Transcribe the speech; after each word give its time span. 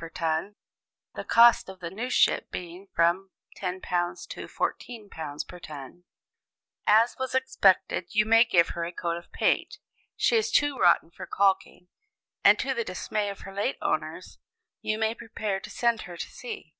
per 0.00 0.08
ton 0.08 0.56
(the 1.14 1.24
cost 1.24 1.68
of 1.68 1.82
a 1.82 1.90
new 1.90 2.08
ship 2.08 2.50
being 2.50 2.86
from 2.94 3.30
£10 3.58 4.26
to 4.28 4.46
£14 4.48 5.46
per 5.46 5.58
ton), 5.58 6.04
as 6.86 7.16
was 7.18 7.34
expected, 7.34 8.06
you 8.14 8.24
may 8.24 8.42
give 8.42 8.68
her 8.68 8.86
a 8.86 8.92
coat 8.92 9.18
of 9.18 9.30
paint 9.30 9.76
she 10.16 10.36
is 10.36 10.50
too 10.50 10.78
rotten 10.78 11.10
for 11.10 11.26
caulking 11.26 11.88
and 12.42 12.58
to 12.58 12.72
the 12.72 12.82
dismay 12.82 13.28
of 13.28 13.40
her 13.40 13.52
late 13.52 13.76
owners, 13.82 14.38
you 14.80 14.96
may 14.96 15.14
prepare 15.14 15.60
to 15.60 15.68
send 15.68 16.00
her 16.00 16.16
to 16.16 16.30
sea. 16.30 16.74